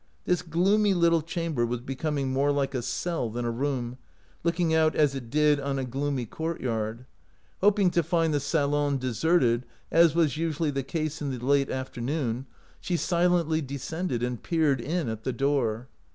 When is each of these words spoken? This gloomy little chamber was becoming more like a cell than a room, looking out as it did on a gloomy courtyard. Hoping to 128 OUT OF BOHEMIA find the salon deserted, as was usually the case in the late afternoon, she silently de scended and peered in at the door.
This 0.25 0.41
gloomy 0.41 0.95
little 0.95 1.21
chamber 1.21 1.63
was 1.63 1.79
becoming 1.79 2.33
more 2.33 2.51
like 2.51 2.73
a 2.73 2.81
cell 2.81 3.29
than 3.29 3.45
a 3.45 3.51
room, 3.51 3.99
looking 4.43 4.73
out 4.73 4.95
as 4.95 5.13
it 5.13 5.29
did 5.29 5.59
on 5.59 5.77
a 5.77 5.83
gloomy 5.85 6.25
courtyard. 6.25 7.05
Hoping 7.59 7.91
to 7.91 8.01
128 8.01 8.01
OUT 8.59 8.65
OF 8.65 8.71
BOHEMIA 8.71 8.79
find 8.93 8.97
the 8.97 8.97
salon 8.97 8.97
deserted, 8.97 9.65
as 9.91 10.15
was 10.15 10.37
usually 10.37 10.71
the 10.71 10.81
case 10.81 11.21
in 11.21 11.29
the 11.29 11.37
late 11.45 11.69
afternoon, 11.69 12.47
she 12.79 12.97
silently 12.97 13.61
de 13.61 13.75
scended 13.77 14.25
and 14.25 14.41
peered 14.41 14.81
in 14.81 15.07
at 15.07 15.23
the 15.23 15.31
door. 15.33 15.87